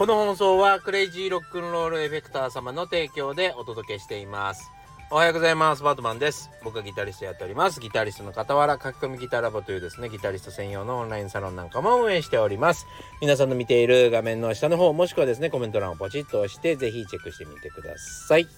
[0.00, 4.72] この放送はクレイジーロックンロールエフェクター様の提供でお届けしています。
[5.10, 5.82] おはようございます。
[5.82, 6.48] バートマンです。
[6.64, 7.80] 僕はギタリストやっております。
[7.80, 12.86] ギタリストの傍ら書き込みギターラボというですねギタリスト専用のオンラインサロンなんかも運営しております。
[13.20, 18.48] 皆さんの見ている画面の下の方もしくはですねコメント欄をポチッと押してぜひチェックしてみてください。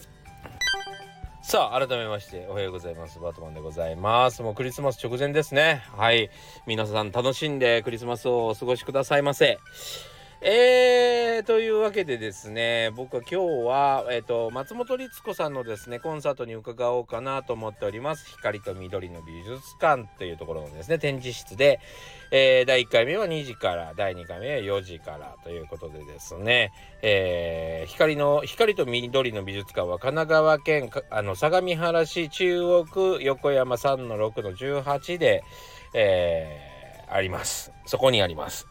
[1.42, 3.18] さあ改めましておはようございます。
[3.18, 4.42] バートマンでございます。
[4.42, 5.82] もうクリスマス直前ですね。
[5.96, 6.30] はい。
[6.68, 9.58] 皆さん楽しんでクリスマスをお過ごしくださいませ。
[10.44, 18.28] えー、というわけでですね、僕は今日は、えっ、ー、と、松本律子さんのですね、コンサートに伺おうかなと思っております。
[18.28, 21.78] 光と緑の美術館というところのですね、展示室で、
[22.32, 26.72] えー、第1回目は2時から、第2回目は4時からということでですね、
[27.02, 35.44] えー、光の、光と緑の美術館は神奈川県、あの、相模原市中央区横山3の6の18で、
[35.94, 36.71] えー、
[37.08, 37.72] あります。
[37.86, 38.66] そこにあります。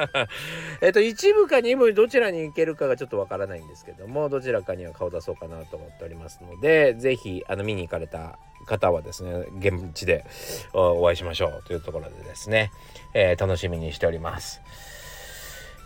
[0.82, 10.24] えっと、一部か二部どちらに行けるかがちょっとわからないんですけども、どちらかには顔出そうかなと思っておりますので、ぜひ、あの、見に行かれた方はですね、現地で
[10.72, 12.70] お会いしましょうというところでですね、
[13.14, 14.60] えー、楽しみにしております。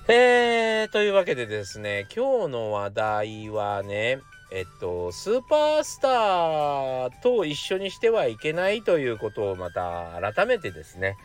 [0.08, 4.18] えー、というわけでですね、今日の話題はね、
[4.52, 11.16] えっと、スーパースターと一緒にしてはいけないということをまた改めてですね、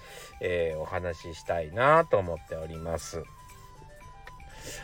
[0.41, 3.23] えー、お話ししたいなと思っております。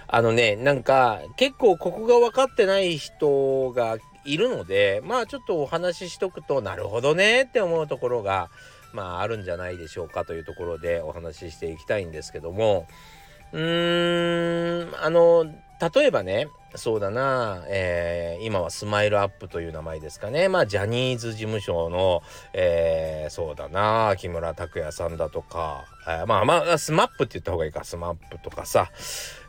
[0.08, 8.50] あのね、なんか結構ここが分かってない人がいるので、まあちょっとお話ししとくと、なるほどねって思うところが、
[8.94, 12.88] まああるんじゃないでしょうかというところでお話ししていきたいんですけども、
[13.54, 15.46] うーん、あの、
[15.94, 20.48] 例えばね、そうだな、えー、今はスマイルアップという名前ですかね。
[20.48, 28.90] まあ、ジャニーズ事務所の、えー、そうだな、木村拓哉さんだとか、えー、まあまあ、 SMAP って言った方がいいか、 SMAP とかさ、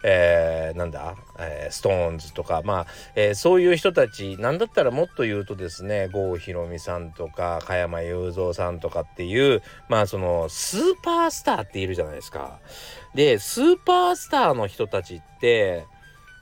[0.03, 12.59] えー、なんだ、えー、 SixTONES とか、まあ、えー、そういう人たち、なんだったらもっと言うとですね、郷ひろみさんとか、加山雄三さんとかっていう、まあ、その、スーパースターっているじゃないですか。
[13.15, 15.87] で、スーパースターの人たちって、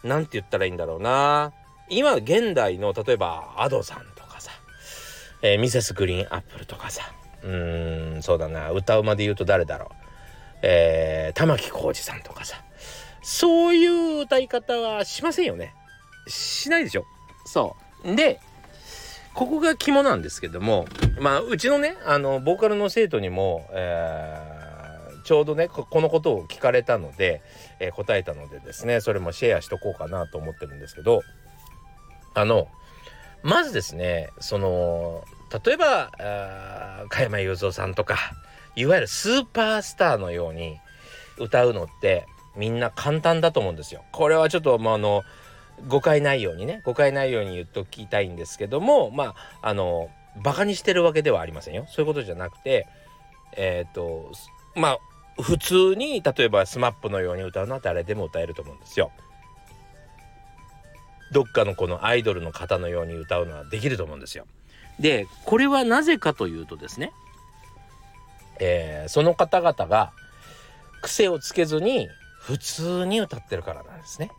[0.03, 1.53] 何て言ったらいいんだろうな。
[1.89, 4.53] 今現代の例えば Ado さんとかさ、
[5.43, 7.13] えー、ミセスグリーンアップルとかさ。
[7.43, 8.71] うーんそうだな。
[8.71, 9.95] 歌うまで言うと誰だろう。
[10.63, 12.63] えー、玉置浩二さんとかさ。
[13.23, 15.75] そういう歌い方はしませんよね。
[16.29, 17.05] しないでしょ。
[17.45, 18.15] そう。
[18.15, 18.41] で
[19.35, 20.87] ここが肝なんですけども
[21.21, 24.50] まあうちのねあのボーカルの生徒にも、えー
[25.31, 27.41] ちょうどねこのことを聞かれたので、
[27.79, 31.23] えー、答えたのでですねそれもシェアしとこうかなと思ってるんですけど
[32.35, 32.67] あの
[33.45, 35.23] まずですねその
[35.65, 36.11] 例えば
[37.11, 38.17] 加山雄三さんとか
[38.75, 40.79] いわゆるスーパースターのように
[41.39, 42.27] 歌うのって
[42.57, 44.03] みんな簡単だと思うんですよ。
[44.11, 45.23] これはちょっと、まあ、あの
[45.87, 50.11] 誤解ないようにね誤解ないように言っときたいんですけどもまああの
[50.43, 51.87] バカにしてるわけではありませんよ。
[51.89, 52.89] そういうことじゃなくて
[53.53, 54.33] えっ、ー、と
[54.75, 54.99] まあ
[55.43, 59.13] 普通に例えば SMAP のように歌うのは誰でも歌えると思うんですよ。
[61.33, 64.47] どっかのこのアイドルの方のように歌うのはできると思うんですよ。
[64.99, 67.13] でこれはなぜかというとですね、
[68.59, 70.13] えー、その方々が
[71.03, 72.09] 癖をつけずに
[72.41, 74.31] 普通に歌ってるからなんですね。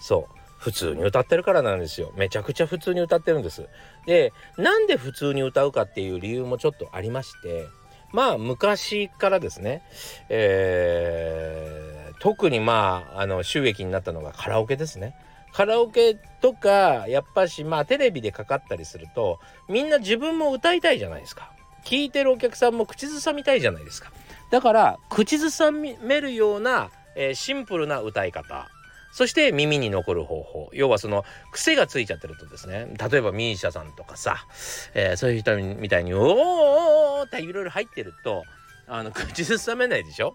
[0.00, 2.12] そう普通に歌ってるからなんですよ。
[2.16, 3.68] めちゃくちゃ普通に歌ってるんです。
[4.06, 7.68] でなんで普通に歌うかっていう理由もちょっとありまして
[8.12, 9.82] まあ昔からですね、
[10.28, 15.14] えー、特にまああの収益になったのがカラオケですね。
[15.52, 21.50] カラオケとかやっぱしまあテレビでかかったりするとみんな自分も歌いたいじゃないですか。
[21.84, 24.10] 聞いてるお客さんも口ずさみたいじゃないですか。
[24.50, 28.68] だから口ずさめるような、えー、シンプルな歌い方
[29.16, 34.46] そして耳に残る方法要はその癖がついちゃってるとですね例えば misia さんとかさ、
[34.92, 38.44] えー、そういう人みたいに「おーおーおーっていろいろ入ってると
[38.86, 40.34] あの口ずさめないでしょ？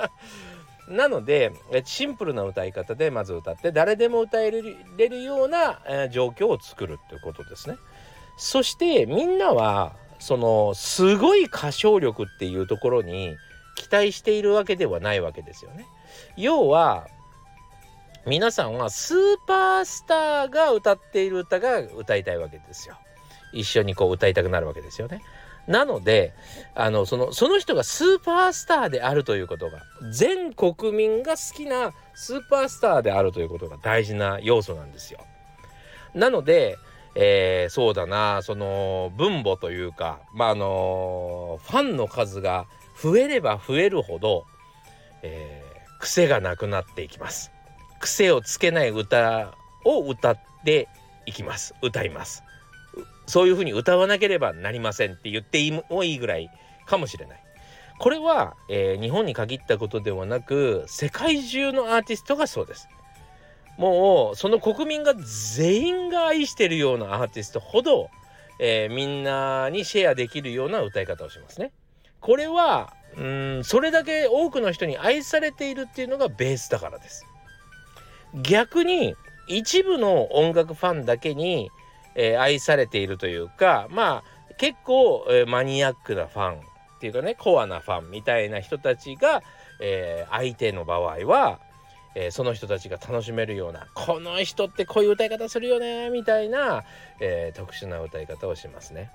[0.88, 1.52] なので
[1.86, 7.78] シンプルな歌い方でまず歌って誰でも歌えれるような、状況を作るっていうことですね。
[8.36, 13.36] そしてみんなはそのすごい歌唱力っていうところに
[13.74, 15.86] 期待しているわけではないわけですよね。
[16.36, 17.08] 要は
[18.26, 22.96] 皆さんはスーパースターが歌っている歌が歌いたいわけですよ。
[23.52, 25.22] 一緒にこう歌いたくなるわけですよね。
[25.68, 26.32] なので、
[26.74, 29.80] あの、その、その人がスーパースターであるということが、
[30.12, 35.20] 全国民が好きなスーパースターであるということが大事な要素なんですよ。
[36.14, 36.76] なので、
[37.14, 42.66] えー、そうだな、その、分母というか、まあ、あのファンの数が
[43.00, 44.44] 増えれば増えるほど、
[45.22, 47.55] えー、癖がなくなっていきます。
[48.06, 49.52] 癖をつけない歌
[49.84, 50.88] を歌って
[51.26, 52.44] いきます歌います
[53.26, 55.58] そういうふうに歌わなければなりませんって言って
[55.90, 56.48] もいいぐらい
[56.86, 57.42] かもしれない
[57.98, 62.88] これは、えー、日本に限ったことではなく世界中のアーティストがそうです
[63.76, 68.08] もうその国民が全員が愛してるようなアーティストほど、
[68.60, 71.72] えー、みんなにシェアできるような歌い方をしますね。
[72.20, 77.26] これはうんそれだけ多くの人に愛されているっていうのがベースだからです。
[78.42, 79.14] 逆に
[79.48, 81.70] 一部の音楽ファンだけに、
[82.14, 89.42] えー、愛されているというかまあ結構、えー、マニアックなファンっていうかねコアなファンみたいな人たちが、
[89.80, 91.60] えー、相手の場合は
[92.18, 96.82] え、その人たちが楽しめるようなこの人ってこういう歌い方するよねみたいな、
[97.20, 99.10] え、特殊な歌い方をしますね。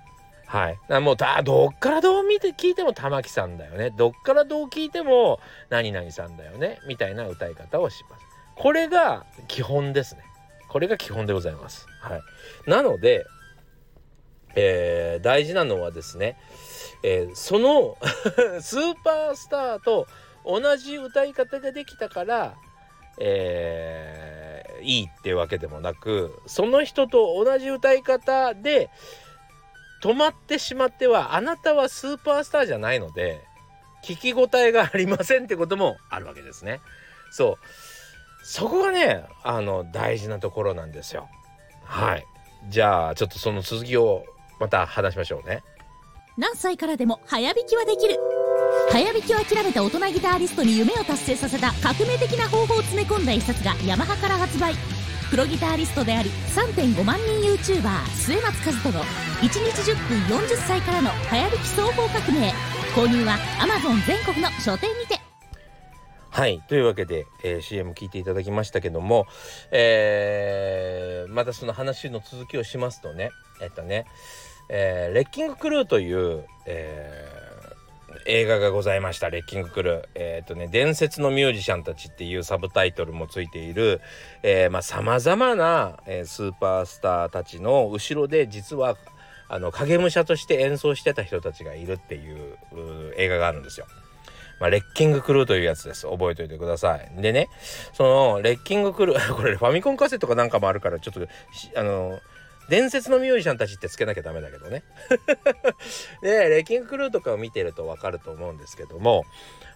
[0.46, 0.78] はい。
[1.00, 3.90] もうだどっからどう見て聞いても玉木さんだよね。
[3.90, 5.40] どっからどう聞いても
[5.70, 6.80] 何々さんだよね。
[6.88, 8.31] みたいな歌い方をします。
[8.56, 10.24] これが基本ですね。
[10.70, 11.88] これが基本でございます。
[12.00, 12.22] はい。
[12.68, 13.26] なので、
[14.56, 16.38] えー、大事なのはですね、
[17.04, 17.98] えー、その
[18.62, 20.08] スーパースターと
[20.46, 22.56] 同じ歌い方ができたから
[23.20, 28.90] えー、いいっていうわけでもなくその人と同じ歌い方で
[30.02, 33.42] 止まってしまってはあなたはスーパースターじゃないので
[34.04, 36.82] 聞き応えがありませんってこともあるわけですね。
[37.30, 37.66] そう
[38.44, 41.30] そこがねあの大事なところなんですよ。
[41.84, 42.26] はい。
[42.70, 44.24] じゃあちょっとその続きを
[44.60, 45.64] また話しましょうね。
[46.38, 48.18] 何歳からでも早弾きはできる。
[48.92, 54.76] 早弾きを諦めた大人ギタリストに夢を達成させた革命的な方法を詰め込んだ一冊がヤマハから発売。
[55.30, 62.54] プロギタリストであり3.5万人 YouTuber 末松和人の1日10分40歳からの早弾き双方革命。
[62.96, 65.21] 購入は Amazon 全国の書店にて。
[66.32, 66.64] はい。
[66.70, 69.28] というわけで、えー、CM 聞いていただきましたけども、
[69.70, 73.32] えー、またその話の続きをしますとね
[73.62, 74.06] えっとね、
[74.70, 77.42] えー、レッキングクルーという、えー
[78.26, 79.30] 映画がございました。
[79.30, 80.04] レッキングクルー。
[80.16, 84.02] えっ、とね伝説のミュージシャンたちっていうサブタイトルもついている
[84.44, 88.98] えー、まあ様々な、えー、スーパースターたちの後ろで実は
[89.50, 92.58] あの影武者として演奏してた人たちがいるっていう
[93.18, 93.88] 映画があるんですよ。
[94.62, 96.08] まあ、レッキングクルーというやつです。
[96.08, 97.12] 覚えておいてください。
[97.20, 97.50] でね、
[97.94, 101.28] その、レッキングクルー、 これファミコンカセットかなんかもあるから、ちょっと、
[101.76, 102.20] あの、
[102.70, 104.84] 伝説のミュージシャンたちってつけなきゃダメだけどね。
[106.22, 109.26] で、レッキングクルーとかを見てるとわかると思うんですけども、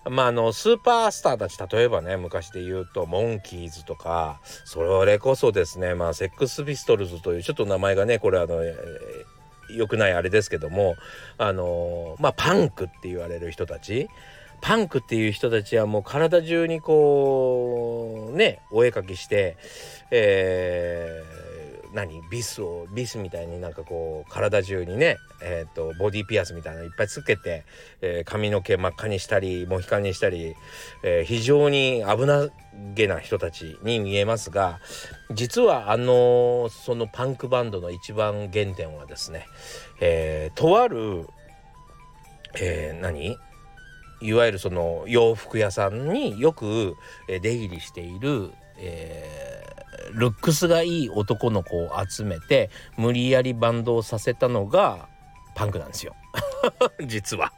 [0.07, 10.95] まあ、あの、スーパースターたち、例えばね、昔で言うと、モンキーズとか、それこそですね、まあ、セックスピストルズという、ちょっと名前がね、これあの、えー、良くないあれですけども、
[11.39, 14.07] あのまあ、パンクって言われる人たち、
[14.61, 19.57] パンクっていう人たちはもう体中にこうねお絵かきして、
[20.11, 22.21] えー、何？
[22.29, 27.63] ビスをビスみたいになんかこう体中にね、えーと、ボディピアスみたいなのいっぱいつけて、
[28.01, 30.55] えー、髪の毛真っ赤にしたりモヒカンにしたり、
[31.03, 32.49] えー、非常に危な
[32.93, 34.79] げな人たちに見えますが
[35.31, 39.45] 実はあのそのパンクバンドの一番原点はですね、
[40.01, 41.27] えー、とある、
[42.59, 43.37] え何？
[44.25, 46.95] いわゆるその洋服屋さんによく
[47.27, 49.75] 出入りしている、えー
[50.13, 55.07] ルックスがいい男の子を集めて無理やりバンドをさせたのが
[55.55, 56.15] パンクなんですよ
[57.05, 57.51] 実は。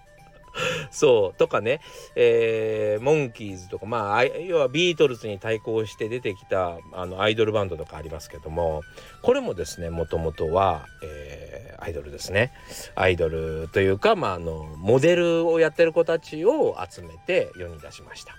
[0.91, 1.81] そうとかね、
[2.15, 8.81] えー、モンキーズとかまあ要はビートルズに対抗して出てきたあのアイドルバンドとかありますけども
[9.21, 12.51] これもですねもともとは、えー、アイドルですね
[12.95, 18.35] アイドルというか、まあ、あのモデルをやってる子たちを集めて世に出しました。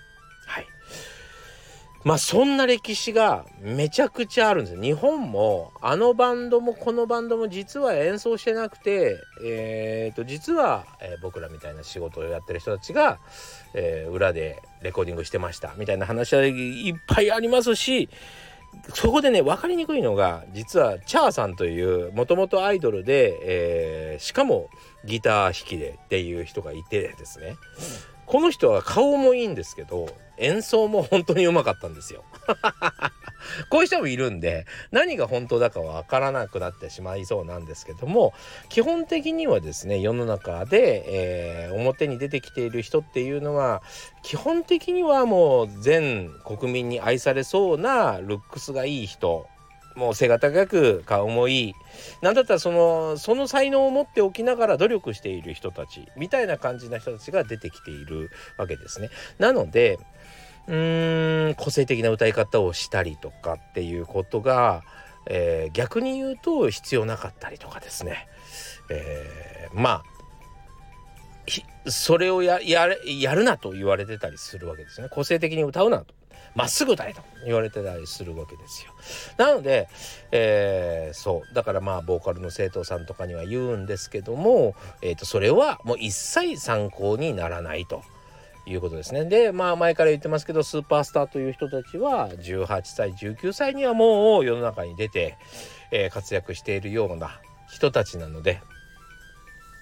[2.04, 4.80] まあそんな歴史がめちゃくちゃあるんです。
[4.80, 13.18] 日本もあのバンドもこのバンドも実は演奏してなくて、えー、と実は、えー、僕らみたいな仕事をやってる人たちが、
[13.74, 18.08] えー、裏でレコーディングしてましたみたいな話はいっぱいありますし
[18.94, 24.68] そこでね分かりにくいのが実はチャーさんというもともとアイドルで、えー、しかも
[25.04, 27.56] ギター弾きでっていう人がいてですね、
[28.28, 30.06] この人は顔もいいんですけど
[30.36, 32.24] 演奏も本当にうまかったんですよ。
[33.70, 38.34] こういう人もいるんで何が本当だかわからなくなってしまいそうなんですけども
[38.68, 43.82] 基本的にはですね世の中で、えー、表に出てきている人っていうのは
[44.22, 49.46] 基本的にはもう全国民に愛されそうなルックスがいい人
[49.98, 51.74] もう背が高く顔もいい。
[52.22, 59.10] なんだったらそのその才能を持っておきながら努力している人たちみたいな感じな人たちが出てきているわけですね。
[59.38, 59.98] なので
[60.68, 64.84] うーん個性的な歌い方をしたりとかっていうことが、
[65.26, 68.28] えー、逆に言うと必要なかったりとかですね、
[68.90, 70.04] えー、まあ
[71.90, 75.08] それをやるなと言われてたりするわけですね。
[75.10, 76.17] 個性的に歌うなと。
[76.54, 78.92] まっすぐ歌えと言われてたりするわけですよ。
[79.36, 79.88] なので、
[80.32, 88.02] えー、そうだからまあボーカルの生徒さんとかには言うんですけども、えー、とそれはもう一切参考にならないと。
[88.70, 89.24] いうことですね。
[89.24, 95.38] で、まあ前から言ってますけど、スーパースターという人たちは18歳、19歳にはもう世の中に出て、
[95.90, 97.40] えー、活躍しているような
[97.70, 98.60] 人たちなので、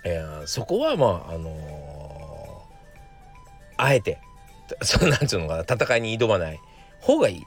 [0.04, 1.52] えー、そこはまあ、あのー、
[3.76, 4.20] あえて、
[4.82, 6.60] そうなんつうのかな、戦いに挑まない
[7.00, 7.42] 方がいい。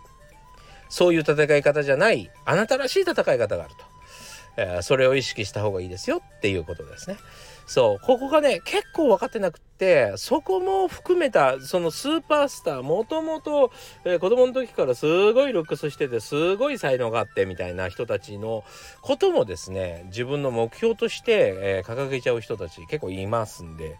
[0.90, 3.90] そういう戦い方じゃない、あなたらしい戦い方があると。
[4.58, 7.18] えー、それを意識した方がいいですよっていうことですね。
[7.70, 13.72] そうここがね結構分かってなくってそこも含めたそのスーパースターもともと、
[14.06, 18.64] え、子供の時からすごいルックスしててすごい才能があってみたいな人たちの
[19.02, 23.98] こともですね自分の目標として、えー、掲げちゃう人たち結構いますんで。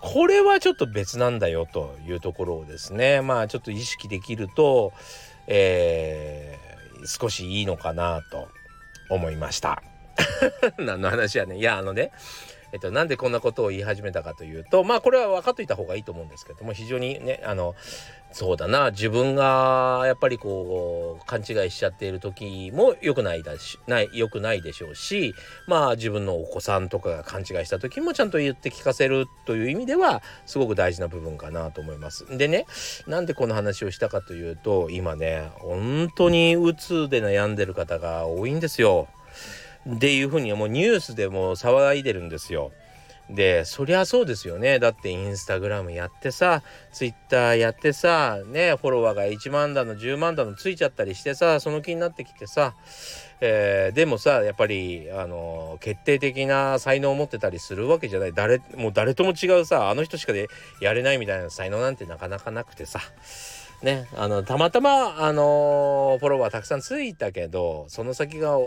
[0.00, 4.92] これはちょっと別なんだよというところをですねまあちょっと意識できると、
[5.46, 8.48] えー、少しいいのかなと
[9.10, 9.82] 思いました。
[10.78, 12.12] 何の話やねいやあのね
[12.72, 17.74] えっと、なんでこんなことを言い始めたかというとまあこれは分かっといた方がいいと思うんですけども非常にねあの
[18.32, 25.34] そうだな自分がやっぱりこう勘違いしちゃっている時も良くないだしない良くないでしょうし
[25.66, 32.26] まあ自分のお子さんとかが勘違いした時もちゃんと言って聞かせるという意味ではすごく大事な部分かなと思います。
[32.36, 32.66] でね
[33.06, 39.08] なんでこの話をしたかというと今ね本当にうつで悩んでる方が多いんですよ。
[39.88, 42.72] っていうふうにもうニュースでも騒いでるんですよ。
[43.34, 44.78] でそりゃそうですよね。
[44.78, 52.74] だってインスタグラムやってさツイッターやってさねフォロワーが1万だの10万だのついちゃったりしてさその気になってきてさ、
[53.40, 58.32] えー、でもさやっぱりあの決定的な才能を持ってたりするわけじゃない。
[58.34, 60.48] 誰もう誰とも違うさあの人しかで
[60.80, 63.00] やれないみたいな才能なんてなかなかなくてさ。
[63.82, 68.58] ね、あのたまたま、あの、フォロワーたくさんついたけどその先が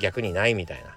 [0.00, 0.90] 逆にないみたいな、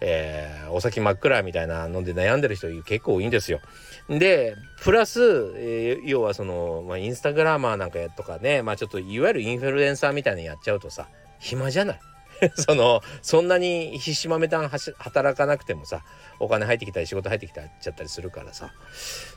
[0.00, 3.60] えー、お先真っ暗みたいなので悩んでる人結構多いんですよ。
[4.08, 5.20] でプラス、
[5.56, 12.00] えー、要はその、まあ、インスタグラマーなんかとかね、まあ、ちょっといわゆるインフルエンサーみたいなのやっちゃうとさ暇じゃない。
[12.56, 16.02] そのそんなにひしまめたん働かなくてもさ
[16.38, 18.72] お金入ってきたり仕事入ってきたちゃったりするからさ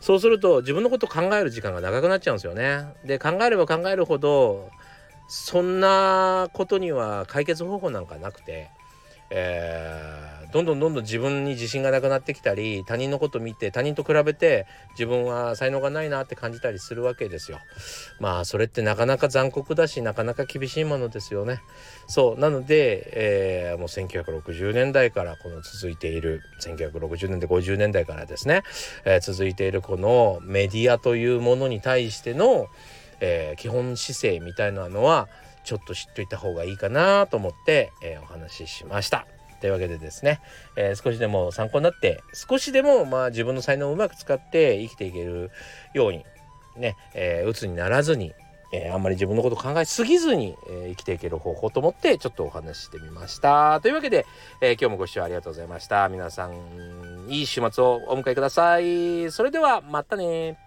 [0.02, 2.94] そうすると自分のこと考える時間が長くなっちゃうんですよね。
[3.06, 4.70] で考えれば考えるほど
[5.28, 8.70] そんなことには解決方法なんかなくて、
[9.30, 17.60] えーどんどんどんどん自分に自信がなくなってきたり他人のこと見て他人と比べて自分は才能がないなって感じたりするわけですよ。
[18.22, 21.60] まあそれってなかなか残酷だしなかなか厳しいものですよね。
[22.08, 28.64] そうなので、えー、もう1960年代からこの続いている1960年で50年代からですね、
[29.04, 32.68] えー、続いているこのメディアというものに対しての、
[33.20, 35.28] え、基本姿勢みたいなのは
[35.66, 39.28] ちょっと知っといた方がいいかなと思って、えー、お話ししました。
[39.62, 40.42] というわけでですね、
[40.76, 45.50] えー、少しでも参考になって少しでもまあ自分の才能をうまく使って生きていける
[45.94, 46.24] ように
[46.78, 48.34] ね、えー、鬱にならずに、
[48.74, 53.80] えー、あんまり自分のこと考えすぎずに、え生きていける方法と思ってちょっとお話ししてみました。
[53.82, 54.26] というわけで、
[54.62, 56.10] え今日もご視聴ありがとうございました。
[56.10, 59.32] 皆さんいい週末をお迎えください。
[59.32, 60.58] それではまたね